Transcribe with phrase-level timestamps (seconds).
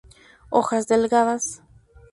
[0.55, 1.49] Hojas delgadas.